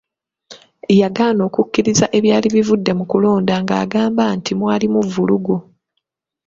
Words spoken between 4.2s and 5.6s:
nti mwalimu vvulugu.